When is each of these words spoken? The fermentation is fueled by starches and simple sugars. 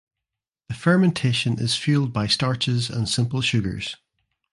The 0.67 0.73
fermentation 0.73 1.59
is 1.59 1.75
fueled 1.75 2.11
by 2.11 2.25
starches 2.25 2.89
and 2.89 3.07
simple 3.07 3.39
sugars. 3.41 3.97